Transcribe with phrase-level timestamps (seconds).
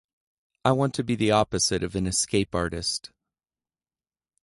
[0.65, 3.11] I want to be the opposite of an escape artist.